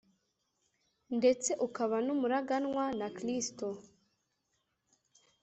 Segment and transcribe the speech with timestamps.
[1.17, 3.67] ndetse ukaba n'umuraganwa na kristo